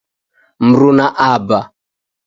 [0.67, 1.59] Mruna aba